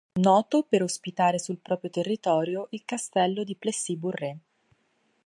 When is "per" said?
0.63-0.81